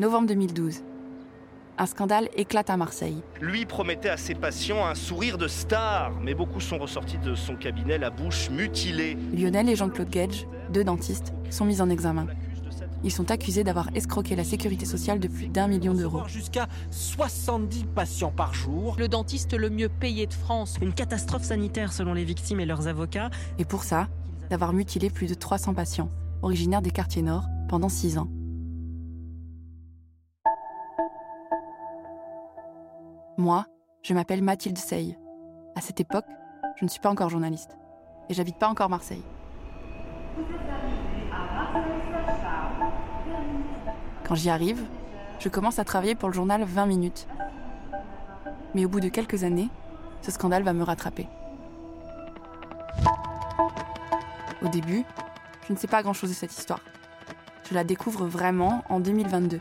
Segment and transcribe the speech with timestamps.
[0.00, 0.82] Novembre 2012.
[1.76, 3.22] Un scandale éclate à Marseille.
[3.38, 7.54] Lui promettait à ses patients un sourire de star, mais beaucoup sont ressortis de son
[7.54, 9.18] cabinet la bouche mutilée.
[9.34, 12.28] Lionel et Jean-Claude Gage, deux dentistes, sont mis en examen.
[13.04, 16.22] Ils sont accusés d'avoir escroqué la sécurité sociale de plus d'un million d'euros.
[16.28, 18.96] Jusqu'à 70 patients par jour.
[18.98, 20.76] Le dentiste le mieux payé de France.
[20.80, 23.28] Une catastrophe sanitaire selon les victimes et leurs avocats.
[23.58, 24.08] Et pour ça,
[24.48, 26.10] d'avoir mutilé plus de 300 patients,
[26.40, 28.28] originaires des quartiers nord, pendant six ans.
[33.40, 33.64] Moi,
[34.02, 35.16] je m'appelle Mathilde Sey.
[35.74, 36.26] À cette époque,
[36.76, 37.78] je ne suis pas encore journaliste.
[38.28, 39.22] Et j'habite pas encore Marseille.
[44.24, 44.84] Quand j'y arrive,
[45.38, 47.26] je commence à travailler pour le journal 20 minutes.
[48.74, 49.70] Mais au bout de quelques années,
[50.20, 51.26] ce scandale va me rattraper.
[54.62, 55.02] Au début,
[55.66, 56.84] je ne sais pas grand-chose de cette histoire.
[57.70, 59.60] Je la découvre vraiment en 2022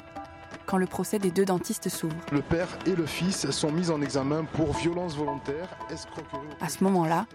[0.70, 2.16] quand le procès des deux dentistes s'ouvre.
[2.32, 6.46] Le père et le fils sont mis en examen pour violence volontaire, escroquerie.
[6.62, 7.26] À ce moment-là,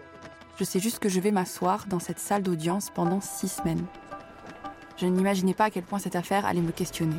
[0.57, 3.83] je sais juste que je vais m'asseoir dans cette salle d'audience pendant six semaines.
[4.95, 7.17] Je n'imaginais pas à quel point cette affaire allait me questionner.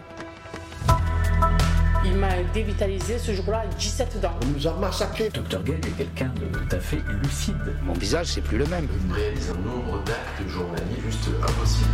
[2.03, 4.31] Il m'a dévitalisé ce jour-là 17 dents.
[4.43, 5.29] On nous a massacrés.
[5.29, 7.57] Dr Gay est quelqu'un de tout à fait lucide.
[7.83, 8.89] Mon visage, c'est plus le même.
[9.07, 11.91] Il réalise un nombre d'actes journaliers juste impossible.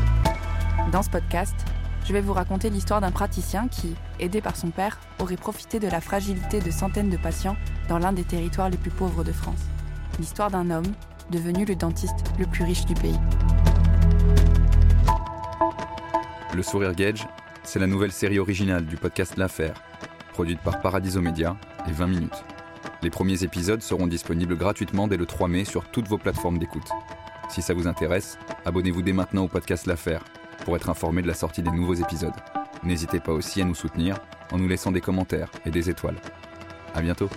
[0.93, 1.57] Dans ce podcast,
[2.05, 5.89] je vais vous raconter l'histoire d'un praticien qui, aidé par son père, aurait profité de
[5.89, 7.57] la fragilité de centaines de patients
[7.89, 9.61] dans l'un des territoires les plus pauvres de France.
[10.19, 10.93] L'histoire d'un homme
[11.31, 13.19] devenu le dentiste le plus riche du pays.
[16.55, 17.27] Le Sourire Gage,
[17.63, 19.75] c'est la nouvelle série originale du podcast L'Affaire,
[20.33, 21.57] produite par Paradiso Media
[21.89, 22.45] et 20 minutes.
[23.03, 26.91] Les premiers épisodes seront disponibles gratuitement dès le 3 mai sur toutes vos plateformes d'écoute.
[27.49, 30.23] Si ça vous intéresse, abonnez-vous dès maintenant au podcast L'Affaire
[30.65, 32.33] pour être informé de la sortie des nouveaux épisodes.
[32.83, 34.17] N'hésitez pas aussi à nous soutenir
[34.51, 36.17] en nous laissant des commentaires et des étoiles.
[36.95, 37.29] À bientôt.